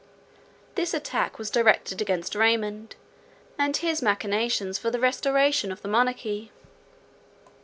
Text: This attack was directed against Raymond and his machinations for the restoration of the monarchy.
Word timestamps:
This 0.73 0.95
attack 0.95 1.37
was 1.37 1.51
directed 1.51 2.01
against 2.01 2.33
Raymond 2.33 2.95
and 3.59 3.77
his 3.77 4.01
machinations 4.01 4.79
for 4.79 4.89
the 4.89 4.99
restoration 4.99 5.71
of 5.71 5.83
the 5.83 5.87
monarchy. 5.87 6.51